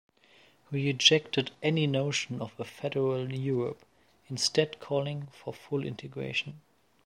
He 0.71 0.87
rejected 0.87 1.51
any 1.61 1.85
notion 1.85 2.41
of 2.41 2.59
a 2.59 2.65
federal 2.65 3.31
Europe, 3.31 3.85
instead 4.31 4.79
calling 4.79 5.27
for 5.27 5.53
full 5.53 5.85
integration. 5.85 6.61